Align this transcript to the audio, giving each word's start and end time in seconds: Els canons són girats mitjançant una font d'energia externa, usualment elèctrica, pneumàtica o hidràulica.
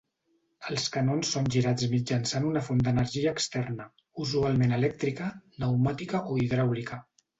Els 0.69 0.85
canons 0.95 1.33
són 1.35 1.49
girats 1.55 1.85
mitjançant 1.91 2.47
una 2.51 2.63
font 2.69 2.81
d'energia 2.87 3.33
externa, 3.39 3.87
usualment 4.25 4.75
elèctrica, 4.79 5.29
pneumàtica 5.59 6.23
o 6.33 6.41
hidràulica. 6.47 7.03